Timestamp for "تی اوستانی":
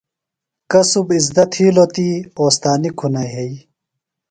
1.93-2.89